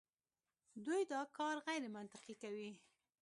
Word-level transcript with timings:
دوی 0.85 1.01
دا 1.11 1.21
کار 1.37 1.55
غیرمنطقي 1.67 2.35
کوي. 2.43 2.71